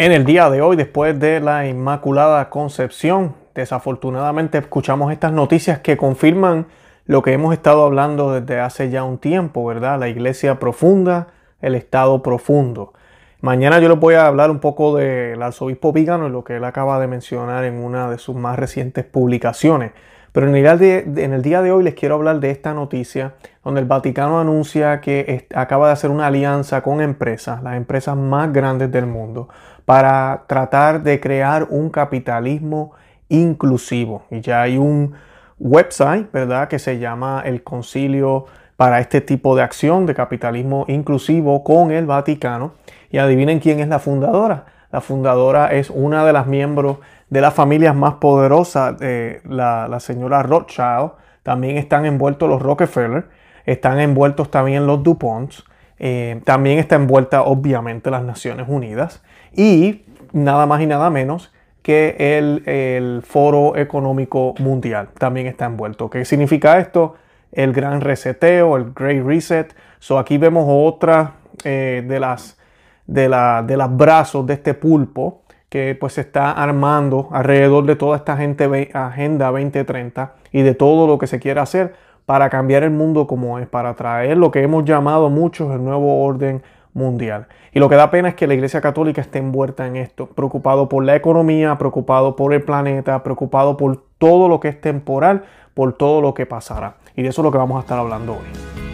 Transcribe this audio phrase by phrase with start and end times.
[0.00, 5.96] En el día de hoy, después de la Inmaculada Concepción, desafortunadamente escuchamos estas noticias que
[5.96, 6.68] confirman
[7.06, 9.98] lo que hemos estado hablando desde hace ya un tiempo, ¿verdad?
[9.98, 11.26] La iglesia profunda,
[11.60, 12.92] el estado profundo.
[13.40, 16.64] Mañana yo les voy a hablar un poco del arzobispo Pígano y lo que él
[16.64, 19.90] acaba de mencionar en una de sus más recientes publicaciones.
[20.30, 23.34] Pero en el, en el día de hoy les quiero hablar de esta noticia
[23.64, 28.52] donde el Vaticano anuncia que acaba de hacer una alianza con empresas, las empresas más
[28.52, 29.48] grandes del mundo,
[29.88, 32.92] para tratar de crear un capitalismo
[33.30, 34.24] inclusivo.
[34.30, 35.14] Y ya hay un
[35.58, 38.44] website, ¿verdad?, que se llama el Concilio
[38.76, 42.72] para este tipo de acción de capitalismo inclusivo con el Vaticano.
[43.10, 44.66] Y adivinen quién es la fundadora.
[44.92, 46.98] La fundadora es una de las miembros
[47.30, 51.12] de las familias más poderosas, de la, la señora Rothschild.
[51.42, 53.26] También están envueltos los Rockefeller,
[53.64, 55.50] están envueltos también los DuPont,
[55.98, 59.22] eh, también está envuelta obviamente las Naciones Unidas
[59.54, 60.02] y
[60.32, 61.52] nada más y nada menos
[61.82, 66.10] que el, Foro Económico Mundial también está envuelto.
[66.10, 67.14] ¿Qué significa esto?
[67.50, 69.74] El gran reseteo, el Great Reset.
[69.98, 71.32] So aquí vemos otra
[71.64, 72.58] eh, de las
[73.06, 77.96] de, la, de los brazos de este pulpo que pues se está armando alrededor de
[77.96, 81.94] toda esta gente, Agenda 2030 y de todo lo que se quiere hacer
[82.28, 86.22] para cambiar el mundo como es, para traer lo que hemos llamado muchos el nuevo
[86.22, 86.62] orden
[86.92, 87.46] mundial.
[87.72, 90.90] Y lo que da pena es que la Iglesia Católica esté envuelta en esto, preocupado
[90.90, 95.94] por la economía, preocupado por el planeta, preocupado por todo lo que es temporal, por
[95.94, 96.96] todo lo que pasará.
[97.16, 98.87] Y de eso es lo que vamos a estar hablando hoy.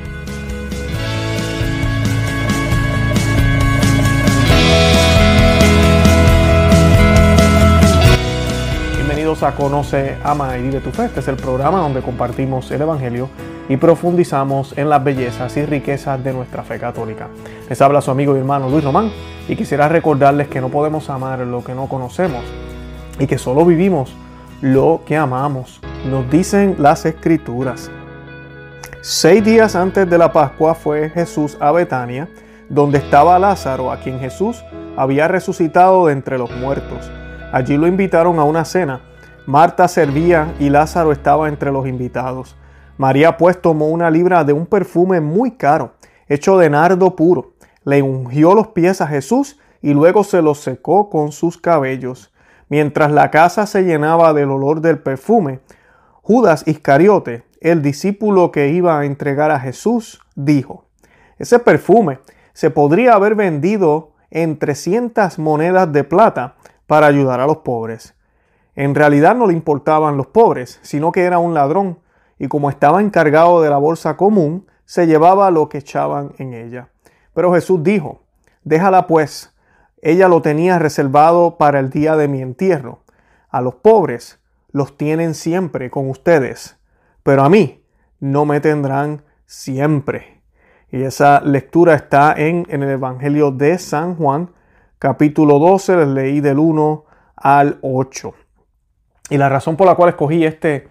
[9.44, 11.04] Bienvenidos a Conoce, Ama y Vive tu Fe.
[11.04, 13.28] Este es el programa donde compartimos el Evangelio
[13.68, 17.28] y profundizamos en las bellezas y riquezas de nuestra fe católica.
[17.68, 19.10] Les habla su amigo y hermano Luis Román
[19.46, 22.42] y quisiera recordarles que no podemos amar lo que no conocemos
[23.18, 24.14] y que solo vivimos
[24.62, 25.78] lo que amamos.
[26.10, 27.90] Nos dicen las escrituras.
[29.02, 32.28] Seis días antes de la Pascua fue Jesús a Betania,
[32.70, 34.64] donde estaba Lázaro, a quien Jesús
[34.96, 37.10] había resucitado de entre los muertos.
[37.52, 39.02] Allí lo invitaron a una cena.
[39.46, 42.56] Marta servía y Lázaro estaba entre los invitados.
[42.96, 45.92] María pues tomó una libra de un perfume muy caro,
[46.28, 47.52] hecho de nardo puro,
[47.84, 52.32] le ungió los pies a Jesús y luego se los secó con sus cabellos.
[52.70, 55.60] Mientras la casa se llenaba del olor del perfume,
[56.22, 60.86] Judas Iscariote, el discípulo que iba a entregar a Jesús, dijo,
[61.38, 62.20] ese perfume
[62.54, 66.54] se podría haber vendido en 300 monedas de plata
[66.86, 68.14] para ayudar a los pobres.
[68.76, 71.98] En realidad no le importaban los pobres, sino que era un ladrón
[72.38, 76.88] y como estaba encargado de la bolsa común, se llevaba lo que echaban en ella.
[77.32, 78.22] Pero Jesús dijo,
[78.64, 79.54] déjala pues,
[80.02, 83.00] ella lo tenía reservado para el día de mi entierro.
[83.48, 84.40] A los pobres
[84.72, 86.76] los tienen siempre con ustedes,
[87.22, 87.82] pero a mí
[88.20, 90.42] no me tendrán siempre.
[90.90, 94.50] Y esa lectura está en, el Evangelio de San Juan,
[94.98, 97.04] capítulo 12, les leí del 1
[97.36, 98.34] al 8.
[99.30, 100.88] Y la razón por la cual escogí este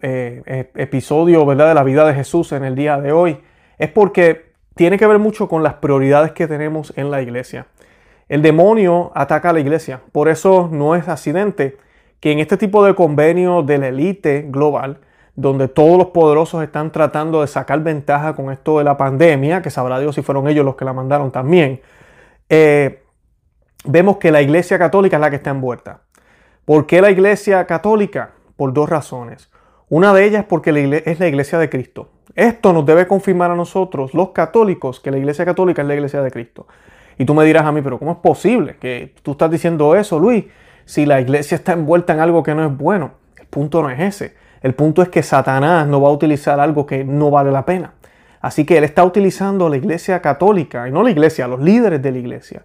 [0.00, 1.68] eh, eh, episodio ¿verdad?
[1.68, 3.40] de la vida de Jesús en el día de hoy
[3.78, 7.66] es porque tiene que ver mucho con las prioridades que tenemos en la iglesia.
[8.28, 11.76] El demonio ataca a la iglesia, por eso no es accidente
[12.20, 15.00] que en este tipo de convenio de la élite global,
[15.36, 19.70] donde todos los poderosos están tratando de sacar ventaja con esto de la pandemia, que
[19.70, 21.82] sabrá Dios si fueron ellos los que la mandaron también,
[22.48, 23.02] eh,
[23.84, 26.00] vemos que la iglesia católica es la que está envuelta.
[26.64, 28.32] ¿Por qué la iglesia católica?
[28.56, 29.50] Por dos razones.
[29.90, 30.70] Una de ellas porque
[31.04, 32.08] es la iglesia de Cristo.
[32.34, 36.22] Esto nos debe confirmar a nosotros, los católicos, que la iglesia católica es la iglesia
[36.22, 36.66] de Cristo.
[37.18, 40.18] Y tú me dirás a mí, pero ¿cómo es posible que tú estás diciendo eso,
[40.18, 40.46] Luis?
[40.86, 43.12] Si la iglesia está envuelta en algo que no es bueno.
[43.38, 44.34] El punto no es ese.
[44.62, 47.92] El punto es que Satanás no va a utilizar algo que no vale la pena.
[48.40, 52.10] Así que él está utilizando la iglesia católica, y no la iglesia, los líderes de
[52.10, 52.64] la iglesia,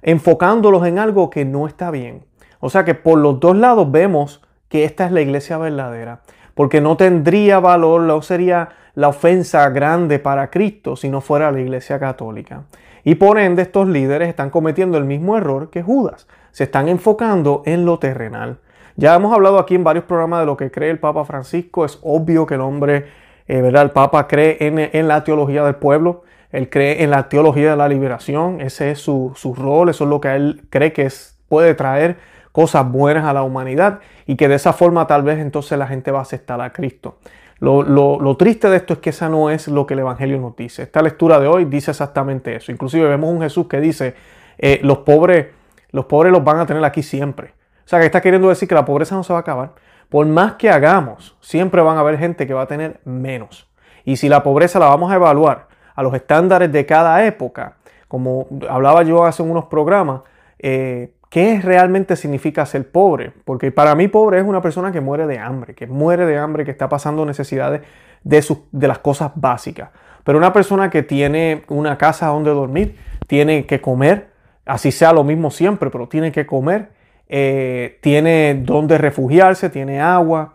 [0.00, 2.24] enfocándolos en algo que no está bien.
[2.64, 6.20] O sea que por los dos lados vemos que esta es la iglesia verdadera
[6.54, 11.60] porque no tendría valor, no sería la ofensa grande para Cristo si no fuera la
[11.60, 12.62] Iglesia Católica.
[13.02, 17.62] Y por ende estos líderes están cometiendo el mismo error que Judas, se están enfocando
[17.66, 18.58] en lo terrenal.
[18.96, 21.98] Ya hemos hablado aquí en varios programas de lo que cree el Papa Francisco, es
[22.02, 23.06] obvio que el hombre,
[23.48, 23.82] eh, ¿verdad?
[23.82, 26.22] El Papa cree en, la teología del pueblo,
[26.52, 30.10] él cree en la teología de la liberación, ese es su, su rol, eso es
[30.10, 32.16] lo que él cree que es, puede traer
[32.54, 36.12] cosas buenas a la humanidad y que de esa forma tal vez entonces la gente
[36.12, 37.18] va a aceptar a Cristo.
[37.58, 40.84] Lo, triste de esto es que esa no es lo que el Evangelio nos dice.
[40.84, 42.70] Esta lectura de hoy dice exactamente eso.
[42.70, 44.14] Inclusive vemos un Jesús que dice,
[44.58, 45.48] eh, los pobres
[45.90, 47.54] Los pobres los van a tener aquí siempre.
[47.84, 49.72] O sea, que está queriendo decir que la pobreza no se va a acabar.
[50.08, 53.68] Por más que hagamos, siempre van a haber gente que va a tener menos.
[54.04, 58.46] Y si la pobreza la vamos a evaluar a los estándares de cada época, como
[58.68, 60.20] hablaba yo hace unos programas,
[60.60, 63.32] eh, ¿qué realmente significa ser pobre?
[63.44, 66.64] Porque para mí pobre es una persona que muere de hambre, que muere de hambre,
[66.64, 67.80] que está pasando necesidades
[68.22, 69.88] de, de las cosas básicas.
[70.22, 72.96] Pero una persona que tiene una casa donde dormir,
[73.26, 74.28] tiene que comer,
[74.64, 76.90] así sea lo mismo siempre, pero tiene que comer,
[77.28, 80.54] eh, tiene donde refugiarse, tiene agua.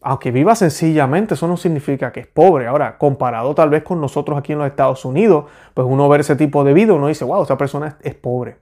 [0.00, 2.66] Aunque viva sencillamente, eso no significa que es pobre.
[2.66, 5.44] Ahora, comparado tal vez con nosotros aquí en los Estados Unidos,
[5.74, 8.56] pues uno ve ese tipo de vida, uno dice, wow, esa persona es, pobre.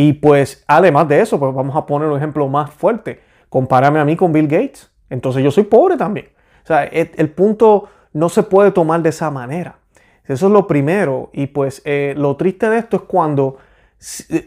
[0.00, 3.20] Y pues además de eso, pues vamos a poner un ejemplo más fuerte.
[3.48, 4.92] Compárame a mí con Bill Gates.
[5.10, 6.28] Entonces yo soy pobre también.
[6.62, 9.80] O sea, el, punto no se puede tomar de esa manera.
[10.24, 11.30] Eso es lo primero.
[11.32, 13.56] Y pues eh, lo triste de esto es cuando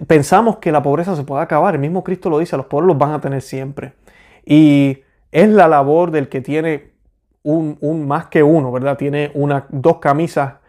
[0.07, 1.75] pensamos que la pobreza se puede acabar.
[1.75, 3.91] El mismo Cristo lo dice, los pobres los van a tener siempre.
[4.45, 6.91] Y es la labor del que tiene
[7.43, 8.97] un, más que uno, ¿verdad?
[8.97, 10.60] Tiene una, dos camisas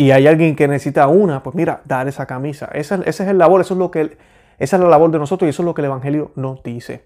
[0.00, 2.70] y hay alguien que necesita una, pues mira, dar esa camisa.
[2.72, 4.16] Esa, es el labor, eso es lo que,
[4.60, 7.04] es la labor de nosotros y eso es lo que el Evangelio nos dice.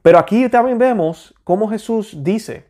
[0.00, 2.64] Pero aquí también vemos cómo Jesús dice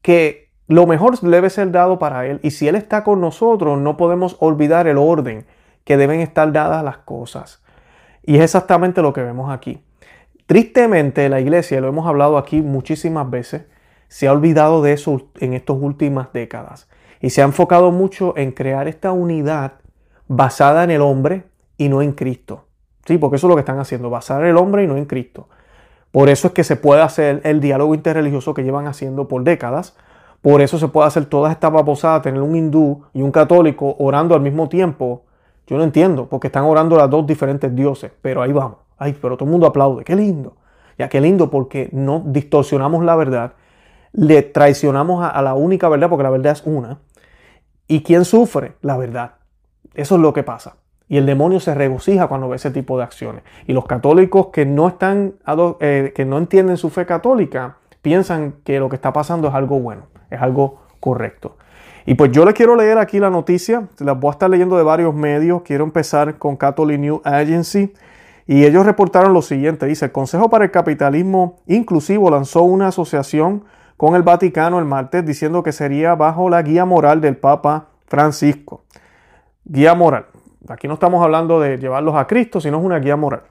[0.00, 3.98] que lo mejor debe ser dado para Él y si Él está con nosotros no
[3.98, 5.44] podemos olvidar el orden
[5.84, 7.62] que deben estar dadas las cosas.
[8.22, 9.84] Y es exactamente lo que vemos aquí.
[10.46, 13.66] Tristemente la iglesia, lo hemos hablado aquí muchísimas veces,
[14.08, 16.88] se ha olvidado de eso en estas últimas décadas
[17.22, 19.72] y se ha enfocado mucho en crear esta unidad
[20.28, 21.44] basada en el hombre
[21.78, 22.66] y no en Cristo.
[23.06, 25.06] Sí, porque eso es lo que están haciendo, basar en el hombre y no en
[25.06, 25.48] Cristo.
[26.10, 29.96] Por eso es que se puede hacer el diálogo interreligioso que llevan haciendo por décadas.
[30.42, 34.34] Por eso se puede hacer toda esta babosadas, tener un hindú y un católico orando
[34.34, 35.22] al mismo tiempo
[35.66, 38.78] yo no entiendo, porque están orando a dos diferentes dioses, pero ahí vamos.
[38.98, 40.04] Ay, pero todo el mundo aplaude.
[40.04, 40.56] Qué lindo.
[40.98, 43.54] Ya, qué lindo porque no distorsionamos la verdad,
[44.12, 46.98] le traicionamos a, la única verdad, porque la verdad es una.
[47.88, 48.74] ¿Y quién sufre?
[48.80, 49.32] La verdad.
[49.94, 50.76] Eso es lo que pasa.
[51.08, 53.42] Y el demonio se regocija cuando ve ese tipo de acciones.
[53.66, 55.34] Y los católicos que no están,
[55.80, 59.78] eh, que no entienden su fe católica, piensan que lo que está pasando es algo
[59.78, 61.56] bueno, es algo correcto.
[62.06, 64.82] Y pues yo les quiero leer aquí la noticia, las voy a estar leyendo de
[64.82, 67.92] varios medios, quiero empezar con Catholic News Agency.
[68.46, 73.64] Y ellos reportaron lo siguiente, dice, el Consejo para el Capitalismo Inclusivo lanzó una asociación
[74.02, 78.82] con el Vaticano el martes diciendo que sería bajo la guía moral del Papa Francisco.
[79.64, 80.26] Guía moral.
[80.68, 83.44] Aquí no estamos hablando de llevarlos a Cristo, sino es una guía moral.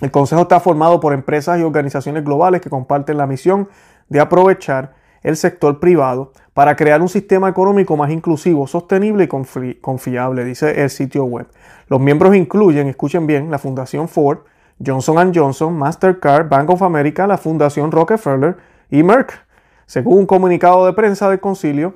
[0.00, 3.68] El Consejo está formado por empresas y organizaciones globales que comparten la misión
[4.08, 10.44] de aprovechar el sector privado para crear un sistema económico más inclusivo, sostenible y confiable,
[10.46, 11.48] dice el sitio web.
[11.88, 14.38] Los miembros incluyen, escuchen bien, la Fundación Ford,
[14.82, 18.56] Johnson Johnson, Mastercard, Bank of America, la Fundación Rockefeller
[18.90, 19.45] y Merck.
[19.86, 21.94] Según un comunicado de prensa del concilio,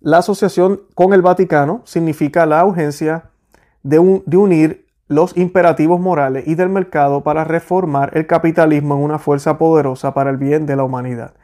[0.00, 3.30] la asociación con el Vaticano significa la urgencia
[3.82, 9.58] de, unir los imperativos morales y del mercado para reformar el capitalismo en una fuerza
[9.58, 11.34] poderosa para el bien de la humanidad.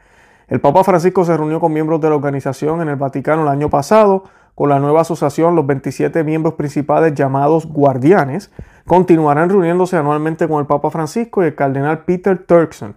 [0.47, 3.69] El Papa Francisco se reunió con miembros de la organización en el Vaticano el año
[3.69, 4.23] pasado.
[4.55, 8.51] Con la nueva asociación, los 27 miembros principales llamados guardianes
[8.87, 12.95] continuarán reuniéndose anualmente con el Papa Francisco y el cardenal Peter Turkson,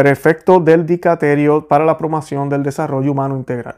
[0.00, 3.76] prefecto del Dicaterio para la Promoción del Desarrollo Humano Integral.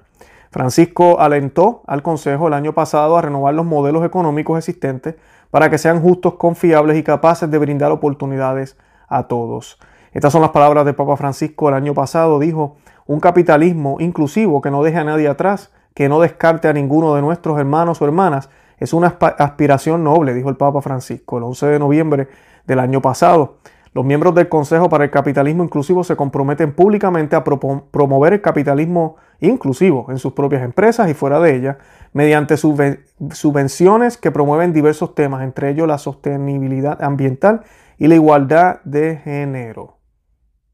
[0.52, 5.16] Francisco alentó al Consejo el año pasado a renovar los modelos económicos existentes
[5.50, 8.76] para que sean justos, confiables y capaces de brindar oportunidades
[9.08, 9.80] a todos.
[10.12, 12.38] Estas son las palabras del Papa Francisco el año pasado.
[12.38, 12.76] Dijo,
[13.06, 17.22] un capitalismo inclusivo que no deje a nadie atrás, que no descarte a ninguno de
[17.22, 18.48] nuestros hermanos o hermanas,
[18.78, 22.28] es una aspiración noble, dijo el Papa Francisco el 11 de noviembre
[22.64, 23.56] del año pasado.
[23.94, 29.16] Los miembros del Consejo para el Capitalismo Inclusivo se comprometen públicamente a promover el capitalismo
[29.40, 31.76] inclusivo en sus propias empresas y fuera de ellas,
[32.14, 37.64] mediante subvenciones que promueven diversos temas, entre ellos la sostenibilidad ambiental
[37.98, 39.98] y la igualdad de género.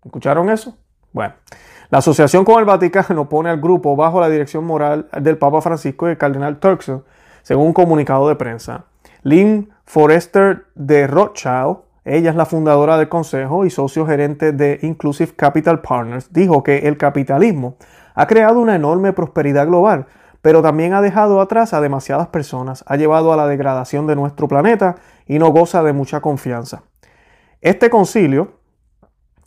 [0.04, 0.78] ¿Escucharon eso?
[1.12, 1.34] Bueno,
[1.90, 6.06] la asociación con el Vaticano pone al grupo bajo la dirección moral del Papa Francisco
[6.06, 7.02] y el cardenal Turkson,
[7.42, 8.84] según un comunicado de prensa.
[9.22, 15.32] Lynn Forrester de Rothschild, ella es la fundadora del consejo y socio gerente de Inclusive
[15.36, 17.76] Capital Partners, dijo que el capitalismo
[18.14, 20.06] ha creado una enorme prosperidad global,
[20.42, 24.48] pero también ha dejado atrás a demasiadas personas, ha llevado a la degradación de nuestro
[24.48, 24.96] planeta
[25.26, 26.82] y no goza de mucha confianza.
[27.60, 28.58] Este concilio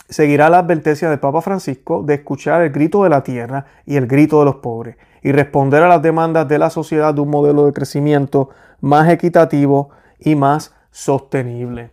[0.10, 4.08] seguirá la advertencia del Papa Francisco de escuchar el grito de la tierra y el
[4.08, 7.66] grito de los pobres y responder a las demandas de la sociedad de un modelo
[7.66, 8.50] de crecimiento
[8.82, 9.90] más equitativo
[10.20, 11.92] y más sostenible.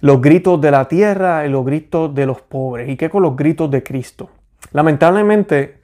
[0.00, 2.88] Los gritos de la tierra y los gritos de los pobres.
[2.88, 4.30] ¿Y qué con los gritos de Cristo?
[4.72, 5.80] Lamentablemente,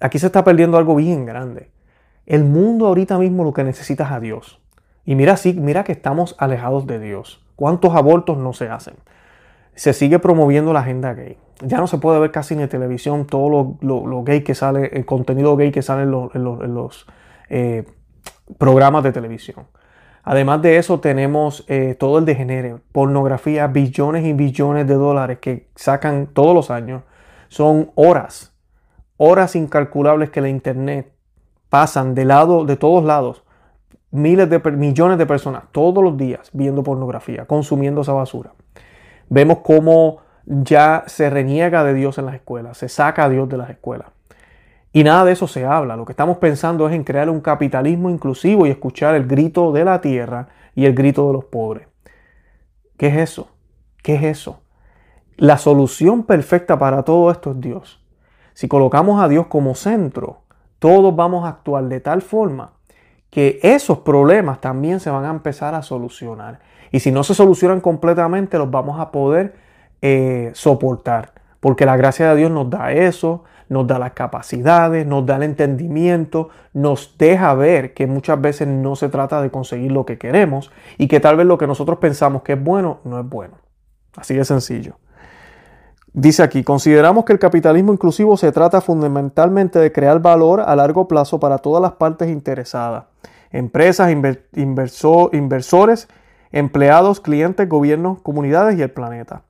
[0.00, 1.70] aquí se está perdiendo algo bien grande.
[2.26, 4.60] El mundo ahorita mismo lo que necesita es a Dios.
[5.04, 7.44] Y mira, sí, mira que estamos alejados de Dios.
[7.56, 8.94] ¿Cuántos abortos no se hacen?
[9.74, 11.36] Se sigue promoviendo la agenda gay.
[11.62, 15.56] Ya no se puede ver casi en televisión todo lo, gay que sale, el contenido
[15.56, 17.06] gay que sale en los,
[17.48, 17.84] eh,
[18.58, 19.66] programas de televisión.
[20.22, 25.68] Además de eso, tenemos eh, todo el degenere, pornografía, billones y billones de dólares que
[25.74, 27.02] sacan todos los años.
[27.48, 28.54] Son horas,
[29.16, 31.12] horas incalculables que la Internet
[31.68, 33.44] pasan de lado, de todos lados,
[34.10, 38.52] miles de millones de personas todos los días viendo pornografía, consumiendo esa basura.
[39.28, 43.56] Vemos cómo ya se reniega de Dios en las escuelas, se saca a Dios de
[43.56, 44.08] las escuelas.
[44.92, 45.96] Y nada de eso se habla.
[45.96, 49.84] Lo que estamos pensando es en crear un capitalismo inclusivo y escuchar el grito de
[49.84, 51.86] la tierra y el grito de los pobres.
[52.96, 53.48] ¿Qué es eso?
[54.02, 54.60] ¿Qué es eso?
[55.36, 58.04] La solución perfecta para todo esto es Dios.
[58.52, 60.42] Si colocamos a Dios como centro,
[60.78, 62.72] todos vamos a actuar de tal forma
[63.30, 66.60] que esos problemas también se van a empezar a solucionar.
[66.90, 69.54] Y si no se solucionan completamente, los vamos a poder
[70.02, 71.32] eh, soportar.
[71.60, 75.44] Porque la gracia de Dios nos da eso, nos da las capacidades, nos da el
[75.44, 80.72] entendimiento, nos deja ver que muchas veces no se trata de conseguir lo que queremos
[80.98, 83.54] y que tal vez lo que nosotros pensamos que es bueno no es bueno.
[84.16, 84.96] Así de sencillo.
[86.12, 91.06] Dice aquí, consideramos que el capitalismo inclusivo se trata fundamentalmente de crear valor a largo
[91.06, 93.04] plazo para todas las partes interesadas,
[93.52, 96.08] empresas, inversores,
[96.50, 99.42] empleados, clientes, gobiernos, comunidades y el planeta.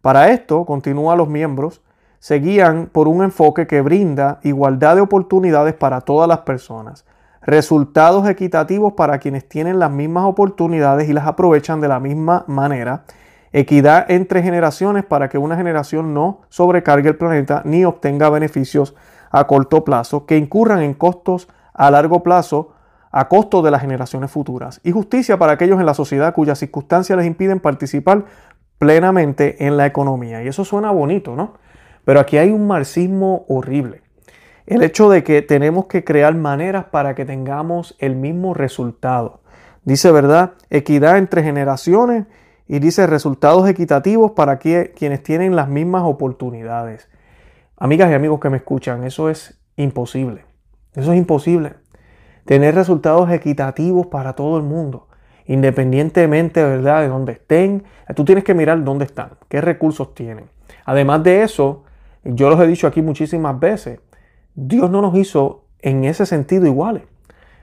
[0.00, 1.82] Para esto, continúa los miembros,
[2.24, 7.04] se guían por un enfoque que brinda igualdad de oportunidades para todas las personas,
[7.42, 13.04] resultados equitativos para quienes tienen las mismas oportunidades y las aprovechan de la misma manera,
[13.52, 18.94] equidad entre generaciones para que una generación no sobrecargue el planeta ni obtenga beneficios
[19.30, 22.72] a corto plazo que incurran en costos a largo plazo
[23.10, 27.18] a costo de las generaciones futuras y justicia para aquellos en la sociedad cuyas circunstancias
[27.18, 28.24] les impiden participar
[28.78, 30.42] plenamente en la economía.
[30.42, 31.62] Y eso suena bonito, ¿no?
[32.04, 34.02] Pero aquí hay un marxismo horrible.
[34.66, 39.40] El hecho de que tenemos que crear maneras para que tengamos el mismo resultado.
[39.84, 40.52] Dice, ¿verdad?
[40.70, 42.24] Equidad entre generaciones
[42.66, 47.08] y dice resultados equitativos para quienes tienen las mismas oportunidades.
[47.76, 50.46] Amigas y amigos que me escuchan, eso es imposible.
[50.94, 51.74] Eso es imposible.
[52.46, 55.08] Tener resultados equitativos para todo el mundo,
[55.46, 57.02] independientemente ¿verdad?
[57.02, 57.84] de dónde estén.
[58.14, 60.46] Tú tienes que mirar dónde están, qué recursos tienen.
[60.84, 61.84] Además de eso,
[62.24, 64.00] yo los he dicho aquí muchísimas veces,
[64.54, 67.02] Dios no nos hizo en ese sentido iguales.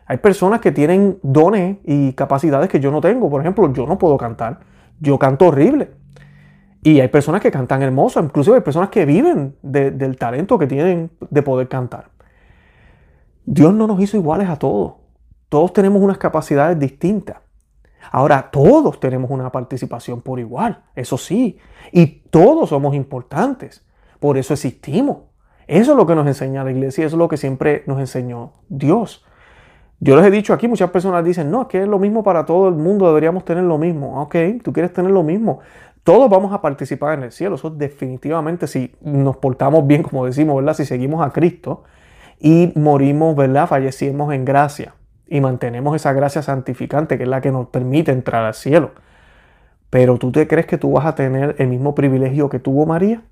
[0.05, 3.29] Hay personas que tienen dones y capacidades que yo no tengo.
[3.29, 4.59] Por ejemplo, yo no puedo cantar
[5.01, 5.91] yo canto horrible.
[6.83, 11.11] Y hay personas que cantan hermoso, incluso hay personas que viven del talento que tienen
[11.29, 12.09] de poder cantar.
[13.45, 14.93] Dios no nos hizo iguales a todos.
[15.49, 17.37] Todos tenemos unas capacidades distintas.
[18.11, 21.59] Ahora, todos tenemos una participación por igual, eso sí.
[21.91, 23.85] Y todos somos importantes.
[24.21, 25.17] Por eso existimos.
[25.65, 28.53] Eso es lo que nos enseña la iglesia, eso es lo que siempre nos enseñó
[28.69, 29.25] Dios.
[29.99, 32.45] Yo les he dicho aquí, muchas personas dicen, no, es que es lo mismo para
[32.45, 34.21] todo el mundo, deberíamos tener lo mismo.
[34.21, 35.59] Ok, tú quieres tener lo mismo.
[36.03, 37.55] Todos vamos a participar en el cielo.
[37.55, 40.75] Eso definitivamente, si nos portamos bien, como decimos, ¿verdad?
[40.75, 41.83] Si seguimos a Cristo
[42.39, 43.67] y morimos, ¿verdad?
[43.67, 44.93] Fallecimos en gracia
[45.27, 48.91] y mantenemos esa gracia santificante que es la que nos permite entrar al cielo.
[49.89, 53.23] Pero tú te crees que tú vas a tener el mismo privilegio que tuvo María?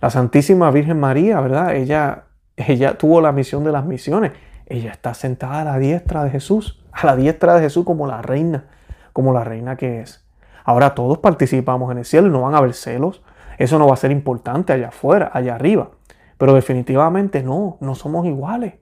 [0.00, 1.74] La Santísima Virgen María, ¿verdad?
[1.74, 2.24] Ella,
[2.56, 4.32] ella tuvo la misión de las misiones
[4.68, 8.20] ella está sentada a la diestra de Jesús, a la diestra de Jesús como la
[8.20, 8.66] reina,
[9.12, 10.26] como la reina que es.
[10.64, 13.22] Ahora todos participamos en el cielo no van a haber celos.
[13.56, 15.90] Eso no va a ser importante allá afuera, allá arriba.
[16.36, 18.74] Pero definitivamente no, no somos iguales.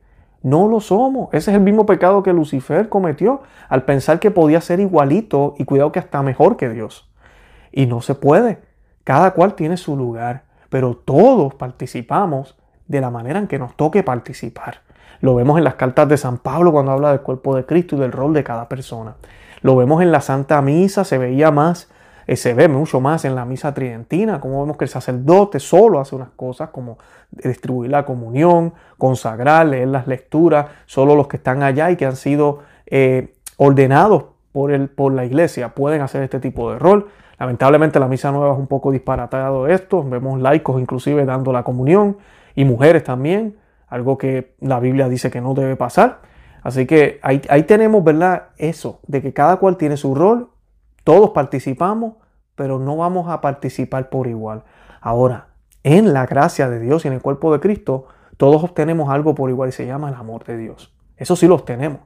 [0.42, 1.28] No lo somos.
[1.32, 5.64] Ese es el mismo pecado que Lucifer cometió al pensar que podía ser igualito y
[5.64, 7.10] cuidado que hasta mejor que Dios.
[7.70, 8.58] Y no se puede.
[9.04, 12.56] Cada cual tiene su lugar, pero todos participamos
[12.88, 14.80] de la manera en que nos toque participar.
[15.20, 18.00] Lo vemos en las cartas de San Pablo cuando habla del cuerpo de Cristo y
[18.00, 19.16] del rol de cada persona.
[19.62, 21.90] Lo vemos en la Santa Misa, se veía más,
[22.26, 26.00] eh, se ve mucho más en la misa tridentina, como vemos que el sacerdote solo
[26.00, 26.98] hace unas cosas como
[27.30, 32.16] distribuir la comunión, consagrar, leer las lecturas, solo los que están allá y que han
[32.16, 37.08] sido eh, ordenados por, el, por la iglesia pueden hacer este tipo de rol.
[37.38, 42.16] Lamentablemente la misa nueva es un poco disparatado esto, vemos laicos inclusive dando la comunión
[42.54, 43.56] y mujeres también
[43.88, 46.20] algo que la Biblia dice que no debe pasar.
[46.62, 48.48] Así que ahí, tenemos, ¿verdad?
[48.58, 50.50] Eso, de que cada cual tiene su rol,
[51.04, 52.14] todos participamos,
[52.56, 54.64] pero no vamos a participar por igual.
[55.00, 55.48] Ahora,
[55.84, 59.48] en la gracia de Dios y en el cuerpo de Cristo, todos obtenemos algo por
[59.48, 60.92] igual y se llama el amor de Dios.
[61.16, 62.00] Eso sí lo obtenemos,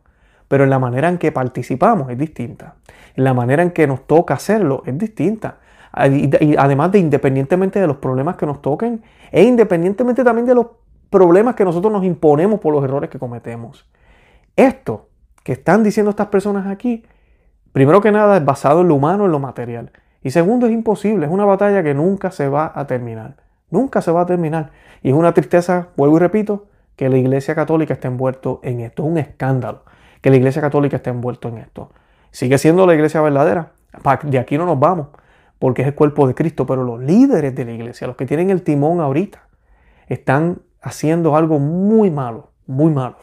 [0.50, 2.74] pero en la manera en que participamos es distinta.
[3.14, 5.58] En la manera en que nos toca hacerlo es distinta.
[6.10, 10.66] Y además de independientemente de los problemas que nos toquen, e independientemente también de los
[11.08, 13.88] problemas que nosotros nos imponemos por los errores que cometemos.
[14.56, 15.10] Esto
[15.44, 17.04] que están diciendo estas personas aquí,
[17.70, 19.92] primero que nada es basado en lo humano, en lo material.
[20.20, 23.36] Y segundo, es imposible, es una batalla que nunca se va a terminar.
[23.70, 24.72] Nunca se va a terminar.
[25.00, 26.66] Y es una tristeza, vuelvo y repito,
[26.96, 29.04] que la Iglesia Católica esté envuelto en esto.
[29.04, 29.84] Es un escándalo
[30.20, 31.90] que la Iglesia Católica esté envuelto en esto.
[32.30, 33.72] Sigue siendo la Iglesia verdadera.
[34.24, 35.08] De aquí no nos vamos,
[35.58, 36.66] porque es el cuerpo de Cristo.
[36.66, 39.48] Pero los líderes de la Iglesia, los que tienen el timón ahorita,
[40.06, 43.16] están haciendo algo muy malo, muy malo.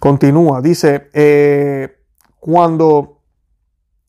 [0.00, 1.98] Continúa, dice, eh,
[2.38, 3.20] cuando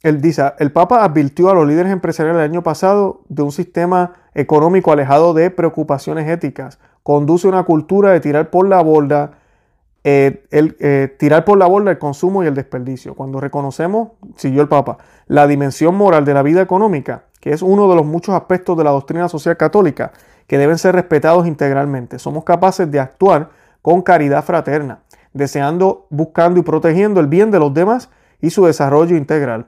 [0.02, 4.14] él dice, el Papa advirtió a los líderes empresariales el año pasado de un sistema
[4.34, 6.80] económico alejado de preocupaciones éticas.
[7.04, 9.41] Conduce una cultura de tirar por la borda,
[10.04, 13.16] eh, el, eh, tirar por la borda el consumo y el desperdicio.
[13.16, 17.90] Cuando reconocemos, siguió el Papa, la dimensión moral de la vida económica, que es uno
[17.90, 20.12] de los muchos aspectos de la doctrina social católica
[20.48, 23.50] que deben ser respetados integralmente, somos capaces de actuar
[23.82, 25.00] con caridad fraterna
[25.34, 28.10] deseando, buscando y protegiendo el bien de los demás
[28.42, 29.68] y su desarrollo integral.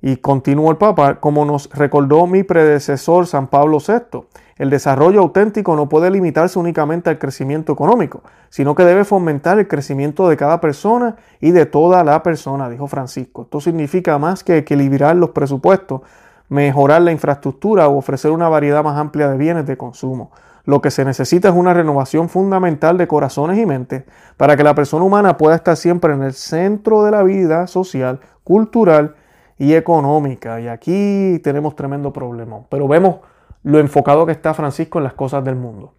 [0.00, 4.20] Y continuó el Papa, como nos recordó mi predecesor San Pablo VI,
[4.58, 9.68] el desarrollo auténtico no puede limitarse únicamente al crecimiento económico, sino que debe fomentar el
[9.68, 13.42] crecimiento de cada persona y de toda la persona, dijo Francisco.
[13.42, 16.02] Esto significa más que equilibrar los presupuestos,
[16.48, 20.32] mejorar la infraestructura o ofrecer una variedad más amplia de bienes de consumo.
[20.64, 24.04] Lo que se necesita es una renovación fundamental de corazones y mentes
[24.36, 28.20] para que la persona humana pueda estar siempre en el centro de la vida social,
[28.44, 29.14] cultural
[29.56, 30.60] y económica.
[30.60, 32.58] Y aquí tenemos tremendo problema.
[32.68, 33.20] Pero vemos
[33.62, 35.94] lo enfocado que está Francisco en las cosas del mundo.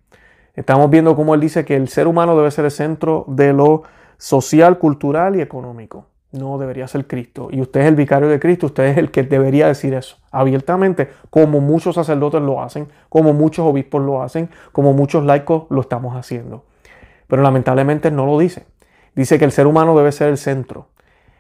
[0.56, 3.84] Estamos viendo cómo él dice que el ser humano debe ser el centro de lo
[4.18, 7.50] social, cultural y económico no debería ser Cristo.
[7.52, 11.10] Y usted es el vicario de Cristo, usted es el que debería decir eso abiertamente,
[11.30, 16.16] como muchos sacerdotes lo hacen, como muchos obispos lo hacen, como muchos laicos lo estamos
[16.16, 16.66] haciendo.
[17.28, 18.66] Pero lamentablemente no lo dice.
[19.16, 20.88] Dice que el ser humano debe ser el centro.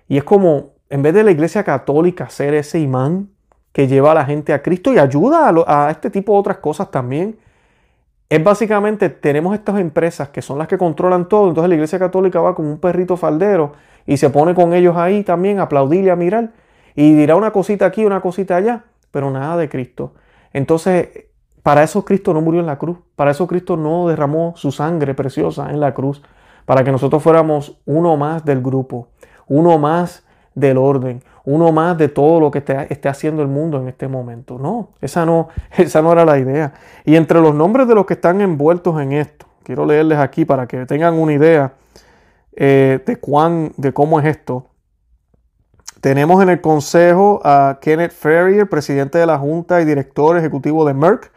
[0.07, 3.29] Y es como, en vez de la iglesia católica ser ese imán
[3.71, 6.91] que lleva a la gente a Cristo y ayuda a, este tipo de otras cosas
[6.91, 7.37] también,
[8.29, 12.39] es básicamente, tenemos estas empresas que son las que controlan todo, entonces la Iglesia Católica
[12.39, 13.73] va como un perrito faldero
[14.05, 16.51] y se pone con ellos ahí también a aplaudir y a mirar
[16.95, 20.13] y dirá una cosita aquí, una cosita allá, pero nada de Cristo.
[20.53, 21.27] Entonces,
[21.63, 25.13] para eso Cristo no murió en la cruz, para eso Cristo no derramó su sangre
[25.13, 26.21] preciosa en la cruz,
[26.65, 29.07] para que nosotros fuéramos uno más del grupo,
[29.47, 30.23] uno más
[30.55, 34.57] del orden, uno más de todo lo que esté, haciendo el mundo en este momento.
[34.57, 36.73] No esa, no, esa no era la idea.
[37.05, 40.67] Y entre los nombres de los que están envueltos en esto, quiero leerles aquí para
[40.67, 41.73] que tengan una idea
[42.55, 44.65] eh, de, cuán, de cómo es esto.
[46.01, 50.93] Tenemos en el consejo a Kenneth Ferrier, presidente de la Junta y director ejecutivo de
[50.93, 51.31] Merck,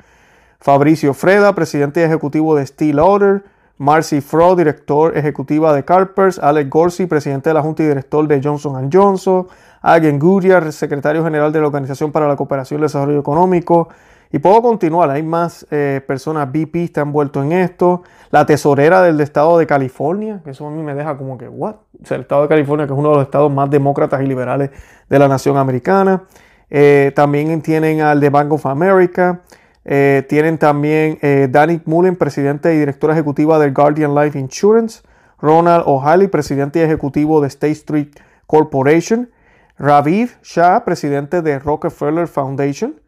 [0.61, 3.43] Fabricio Freda, presidente ejecutivo de Steel Order,
[3.83, 8.41] Marcy Fro, director ejecutiva de Carpers, Alex Gorsi, presidente de la Junta y director de
[8.41, 9.49] Johnson Johnson,
[9.81, 13.89] Agen Goodyear, secretario general de la Organización para la Cooperación y el Desarrollo Económico.
[14.31, 18.05] Y puedo continuar, hay más eh, personas, BP está envuelto en esto.
[18.31, 21.75] La tesorera del estado de California, que eso a mí me deja como que, ¿what?
[22.09, 24.71] el estado de California, que es uno de los estados más demócratas y liberales
[25.09, 26.23] de la nación americana.
[26.71, 29.41] Eh, también tienen al de Bank of America.
[29.85, 35.03] Eh, tienen también eh, Danny Mullen, presidente y directora ejecutiva del Guardian Life Insurance.
[35.41, 38.09] Ronald O'Halley, presidente y ejecutivo de State Street
[38.47, 39.31] Corporation.
[39.79, 43.01] Raviv Shah, presidente de Rockefeller Foundation.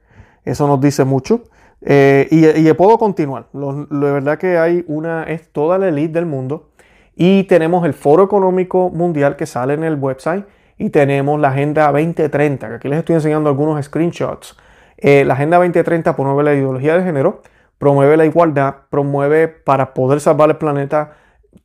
[0.44, 1.44] Eso nos dice mucho.
[1.80, 3.46] Eh, y, puedo continuar.
[3.52, 6.70] La verdad que hay una, es toda la elite del mundo.
[7.14, 10.44] Y tenemos el Foro Económico Mundial que sale en el website.
[10.76, 14.56] Y tenemos la Agenda 2030, que aquí les estoy enseñando algunos screenshots
[14.98, 17.42] eh, la Agenda 2030 promueve la ideología de género,
[17.78, 21.12] promueve la igualdad, promueve para poder salvar el planeta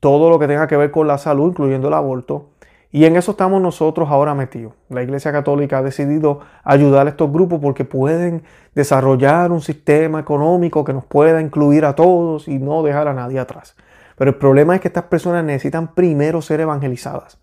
[0.00, 2.50] todo lo que tenga que ver con la salud, incluyendo el aborto.
[2.92, 4.72] Y en eso estamos nosotros ahora metidos.
[4.88, 8.42] La Iglesia Católica ha decidido ayudar a estos grupos porque pueden
[8.74, 13.38] desarrollar un sistema económico que nos pueda incluir a todos y no dejar a nadie
[13.38, 13.76] atrás.
[14.16, 17.38] Pero el problema es que estas personas necesitan primero ser evangelizadas.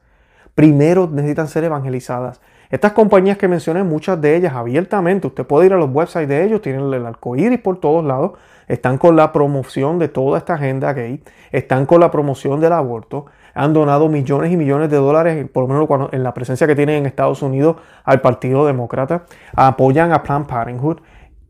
[0.54, 2.41] Primero necesitan ser evangelizadas.
[2.69, 6.43] Estas compañías que mencioné, muchas de ellas abiertamente, usted puede ir a los websites de
[6.43, 8.32] ellos, tienen el arcoíris por todos lados,
[8.67, 13.27] están con la promoción de toda esta agenda gay, están con la promoción del aborto,
[13.53, 16.75] han donado millones y millones de dólares, por lo menos cuando, en la presencia que
[16.75, 19.23] tienen en Estados Unidos, al Partido Demócrata,
[19.56, 20.97] apoyan a Planned Parenthood.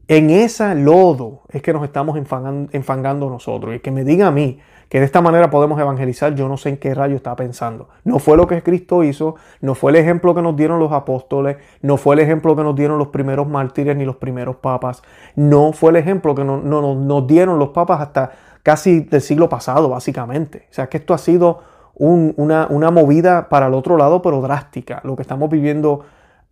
[0.10, 3.76] En ese lodo es que nos estamos enfangando, nosotros.
[3.76, 6.70] Y que me diga a mí que de esta manera podemos evangelizar, yo no sé
[6.70, 7.90] en qué rayo está pensando.
[8.06, 11.58] No fue lo que Cristo hizo, no fue el ejemplo que nos dieron los apóstoles,
[11.82, 15.04] no fue el ejemplo que nos dieron los primeros mártires ni los primeros papas,
[15.36, 18.32] no fue el ejemplo que no, nos dieron los papas hasta
[18.64, 20.68] casi del siglo pasado, básicamente.
[20.72, 21.64] O sea que esto ha sido
[21.96, 26.06] una, una movida para el otro lado, pero drástica, lo que estamos viviendo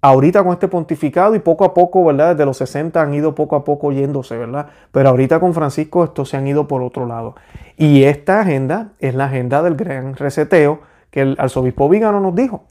[0.06, 2.36] ahorita con este pontificado y poco a poco, ¿verdad?
[2.36, 4.68] Desde los 60 han ido poco a poco yéndose, ¿verdad?
[4.92, 7.36] Pero ahorita con Francisco estos se han ido por otro lado.
[7.76, 12.66] Y esta agenda es la agenda del gran reseteo que el arzobispo Vígano nos dijo.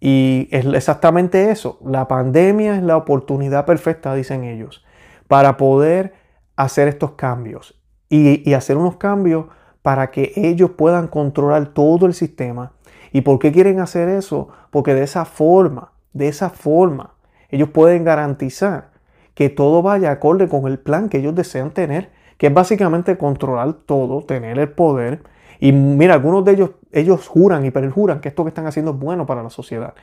[0.00, 1.78] Y es exactamente eso.
[1.84, 4.84] La pandemia es la oportunidad perfecta, dicen ellos,
[5.26, 6.14] para poder
[6.56, 7.78] hacer estos cambios.
[8.08, 9.46] Y, y hacer unos cambios
[9.82, 12.72] para que ellos puedan controlar todo el sistema.
[13.12, 14.48] ¿Y por qué quieren hacer eso?
[14.70, 17.14] Porque de esa forma de esa forma,
[17.48, 18.90] ellos pueden garantizar
[19.34, 23.72] que todo vaya acorde con el plan que ellos desean tener, que es básicamente controlar
[23.72, 25.22] todo, tener el poder.
[25.60, 28.98] Y mira, algunos de ellos, ellos juran y perjuran que esto que están haciendo es
[28.98, 29.94] bueno para la sociedad.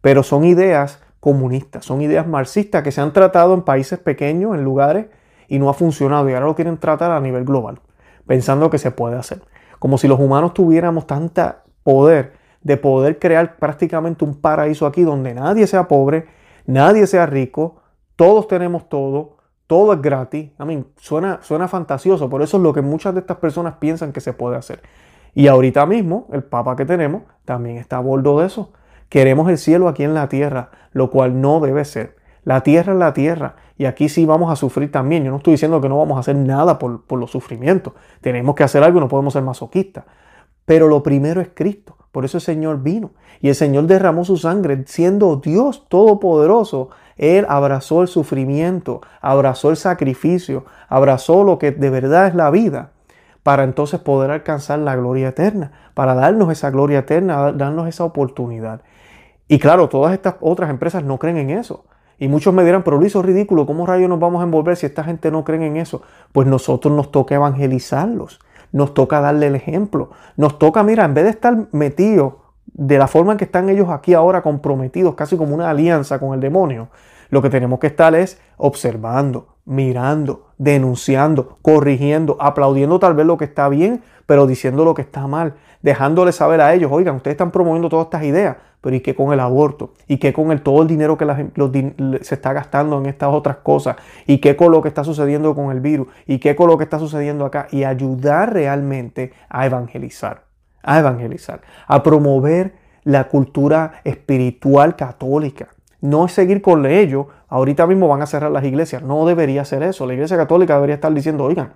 [0.00, 4.64] Pero son ideas comunistas, son ideas marxistas que se han tratado en países pequeños, en
[4.64, 5.06] lugares,
[5.46, 6.28] y no ha funcionado.
[6.28, 7.80] Y ahora lo quieren tratar a nivel global,
[8.26, 9.42] pensando que se puede hacer.
[9.78, 15.34] Como si los humanos tuviéramos tanta poder de poder crear prácticamente un paraíso aquí donde
[15.34, 16.26] nadie sea pobre,
[16.66, 17.76] nadie sea rico,
[18.16, 20.50] todos tenemos todo, todo es gratis.
[20.58, 24.12] A mí suena, suena fantasioso, por eso es lo que muchas de estas personas piensan
[24.12, 24.82] que se puede hacer.
[25.34, 28.72] Y ahorita mismo, el Papa que tenemos también está a bordo de eso.
[29.08, 32.16] Queremos el cielo aquí en la tierra, lo cual no debe ser.
[32.44, 35.24] La tierra es la tierra y aquí sí vamos a sufrir también.
[35.24, 37.92] Yo no estoy diciendo que no vamos a hacer nada por, por los sufrimientos.
[38.20, 40.04] Tenemos que hacer algo no podemos ser masoquistas.
[40.64, 41.96] Pero lo primero es Cristo.
[42.12, 43.10] Por eso el Señor vino.
[43.40, 44.84] Y el Señor derramó su sangre.
[44.86, 52.26] Siendo Dios todopoderoso, Él abrazó el sufrimiento, abrazó el sacrificio, abrazó lo que de verdad
[52.26, 52.90] es la vida,
[53.42, 58.82] para entonces poder alcanzar la gloria eterna, para darnos esa gloria eterna, darnos esa oportunidad.
[59.48, 61.84] Y claro, todas estas otras empresas no creen en eso.
[62.18, 64.84] Y muchos me dirán, pero Luis, es ridículo, ¿cómo rayos nos vamos a envolver si
[64.84, 66.02] esta gente no cree en eso?
[66.32, 68.40] Pues nosotros nos toca evangelizarlos
[68.72, 70.10] nos toca darle el ejemplo.
[70.36, 72.34] Nos toca, mira, en vez de estar metidos
[72.66, 76.34] de la forma en que están ellos aquí ahora comprometidos, casi como una alianza con
[76.34, 76.88] el demonio,
[77.30, 83.46] lo que tenemos que estar es observando, mirando, denunciando, corrigiendo, aplaudiendo tal vez lo que
[83.46, 87.50] está bien, pero diciendo lo que está mal, dejándole saber a ellos, oigan, ustedes están
[87.50, 89.94] promoviendo todas estas ideas, pero ¿y qué con el aborto?
[90.06, 91.24] ¿Y qué con el, todo el dinero que
[92.20, 93.96] se está gastando en estas otras cosas?
[94.26, 96.08] ¿Y qué con lo que está sucediendo con el virus?
[96.26, 97.66] ¿Y qué con lo que está sucediendo acá?
[97.70, 100.42] Y ayudar realmente a evangelizar,
[100.82, 105.68] a evangelizar, a promover la cultura espiritual católica.
[106.02, 107.28] No es seguir con ello.
[107.50, 109.02] Ahorita mismo van a cerrar las iglesias.
[109.02, 110.06] No debería ser eso.
[110.06, 111.74] La iglesia católica debería estar diciendo, oigan,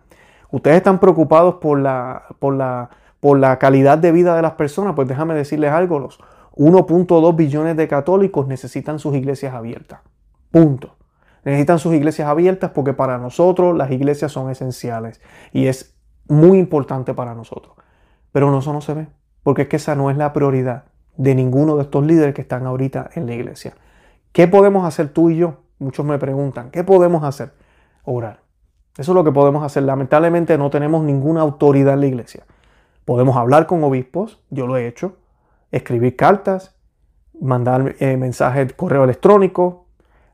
[0.52, 4.94] ustedes están preocupados por la, por la, por la calidad de vida de las personas.
[4.94, 6.20] Pues déjame decirles algo, los
[6.52, 10.00] 1.2 billones de católicos necesitan sus iglesias abiertas.
[10.52, 10.94] Punto.
[11.44, 15.20] Necesitan sus iglesias abiertas porque para nosotros las iglesias son esenciales
[15.52, 15.96] y es
[16.28, 17.74] muy importante para nosotros.
[18.30, 19.08] Pero eso no se ve,
[19.42, 20.84] porque es que esa no es la prioridad
[21.16, 23.74] de ninguno de estos líderes que están ahorita en la iglesia.
[24.32, 25.63] ¿Qué podemos hacer tú y yo?
[25.78, 27.52] Muchos me preguntan, ¿qué podemos hacer?
[28.04, 28.40] Orar.
[28.96, 29.82] Eso es lo que podemos hacer.
[29.82, 32.44] Lamentablemente no tenemos ninguna autoridad en la iglesia.
[33.04, 35.16] Podemos hablar con obispos, yo lo he hecho,
[35.72, 36.74] escribir cartas,
[37.40, 39.86] mandar eh, mensajes correo electrónico,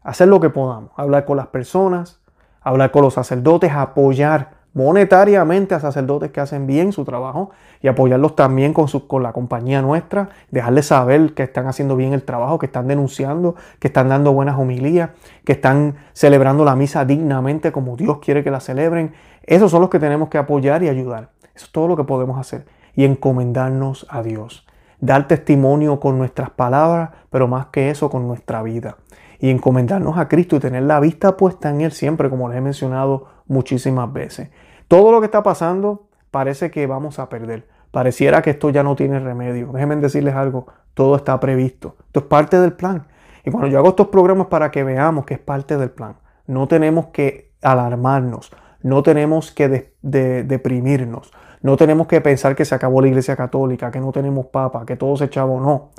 [0.02, 2.20] hacer lo que podamos, hablar con las personas,
[2.60, 7.50] hablar con los sacerdotes, apoyar monetariamente a sacerdotes que hacen bien su trabajo
[7.82, 12.12] y apoyarlos también con, su, con la compañía nuestra, dejarles saber que están haciendo bien
[12.12, 15.10] el trabajo, que están denunciando, que están dando buenas homilías,
[15.44, 19.12] que están celebrando la misa dignamente como Dios quiere que la celebren.
[19.42, 21.30] Esos son los que tenemos que apoyar y ayudar.
[21.54, 24.66] Eso es todo lo que podemos hacer y encomendarnos a Dios
[25.00, 28.96] dar testimonio con nuestras palabras, pero más que eso con nuestra vida.
[29.38, 32.60] Y encomendarnos a Cristo y tener la vista puesta en Él siempre, como les he
[32.60, 34.48] mencionado muchísimas veces.
[34.88, 37.68] Todo lo que está pasando parece que vamos a perder.
[37.90, 39.72] Pareciera que esto ya no tiene remedio.
[39.72, 41.96] Déjenme decirles algo, todo está previsto.
[42.06, 43.08] Esto es parte del plan.
[43.44, 46.68] Y cuando yo hago estos programas para que veamos que es parte del plan, no
[46.68, 51.32] tenemos que alarmarnos, no tenemos que deprimirnos,
[51.62, 54.96] no tenemos que pensar que se acabó la iglesia católica, que no tenemos papa, que
[54.96, 55.60] todo se echaba.
[55.60, 55.90] No.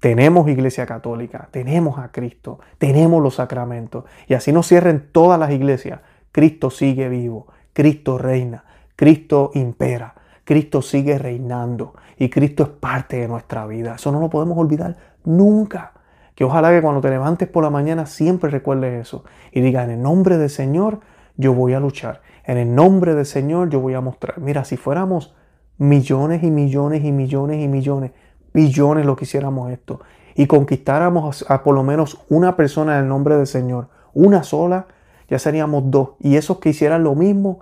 [0.00, 4.04] Tenemos iglesia católica, tenemos a Cristo, tenemos los sacramentos.
[4.26, 6.00] Y así no cierren todas las iglesias.
[6.32, 8.64] Cristo sigue vivo, Cristo reina,
[8.96, 10.14] Cristo impera.
[10.44, 13.94] Cristo sigue reinando y Cristo es parte de nuestra vida.
[13.94, 15.92] Eso no lo podemos olvidar nunca.
[16.34, 19.90] Que ojalá que cuando te levantes por la mañana siempre recuerdes eso y diga, en
[19.90, 21.00] el nombre del Señor
[21.36, 22.22] yo voy a luchar.
[22.44, 24.40] En el nombre del Señor yo voy a mostrar.
[24.40, 25.34] Mira, si fuéramos
[25.78, 28.12] millones y millones y millones y millones,
[28.52, 30.00] billones lo que hiciéramos esto
[30.34, 34.86] y conquistáramos a, por lo menos una persona en el nombre del Señor, una sola,
[35.32, 36.10] ya seríamos dos.
[36.20, 37.60] Y esos que hicieran lo mismo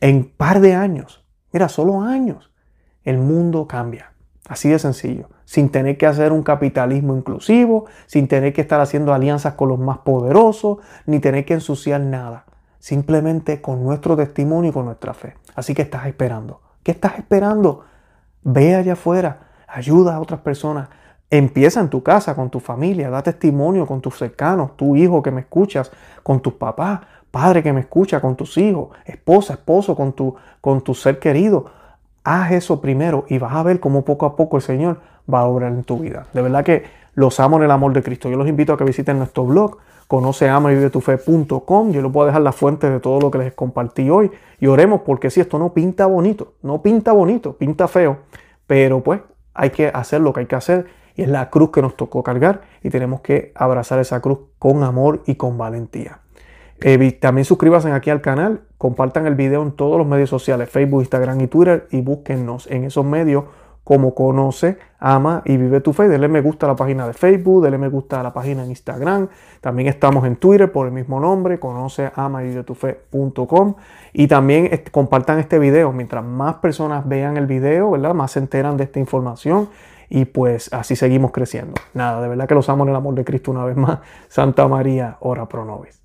[0.00, 1.22] en par de años,
[1.52, 2.50] mira, solo años,
[3.04, 4.14] el mundo cambia.
[4.48, 9.12] Así de sencillo, sin tener que hacer un capitalismo inclusivo, sin tener que estar haciendo
[9.12, 12.46] alianzas con los más poderosos, ni tener que ensuciar nada.
[12.78, 15.34] Simplemente con nuestro testimonio y con nuestra fe.
[15.54, 16.62] Así que estás esperando.
[16.82, 17.84] ¿Qué estás esperando?
[18.42, 20.88] Ve allá afuera, ayuda a otras personas.
[21.30, 25.30] Empieza en tu casa, con tu familia, da testimonio con tus cercanos, tu hijo que
[25.30, 25.90] me escuchas,
[26.22, 30.80] con tus papás, padre que me escucha, con tus hijos, esposa, esposo, con tu, con
[30.80, 31.66] tu ser querido.
[32.24, 35.00] Haz eso primero y vas a ver cómo poco a poco el Señor
[35.32, 36.26] va a obrar en tu vida.
[36.32, 38.30] De verdad que los amo en el amor de Cristo.
[38.30, 41.92] Yo los invito a que visiten nuestro blog, conoce, ama y vive tu fe.com.
[41.92, 44.66] Yo les voy a dejar la fuente de todo lo que les compartí hoy y
[44.66, 48.18] oremos porque si esto no pinta bonito, no pinta bonito, pinta feo,
[48.66, 49.20] pero pues
[49.52, 50.86] hay que hacer lo que hay que hacer
[51.18, 54.84] y es la cruz que nos tocó cargar y tenemos que abrazar esa cruz con
[54.84, 56.20] amor y con valentía.
[56.80, 61.00] Eh, también suscríbanse aquí al canal, compartan el video en todos los medios sociales, Facebook,
[61.00, 63.46] Instagram y Twitter y búsquennos en esos medios
[63.82, 66.06] como conoce, ama y vive tu fe.
[66.06, 68.68] Dele me gusta a la página de Facebook, dele me gusta a la página en
[68.68, 69.28] Instagram.
[69.60, 73.74] También estamos en Twitter por el mismo nombre, conoce, ama y vive tu fe.com.
[74.12, 75.90] Y también compartan este video.
[75.92, 78.14] Mientras más personas vean el video, ¿verdad?
[78.14, 79.68] Más se enteran de esta información.
[80.08, 81.74] Y pues así seguimos creciendo.
[81.94, 83.98] Nada, de verdad que los amo en el amor de Cristo una vez más.
[84.28, 86.02] Santa María, ora pro nobis.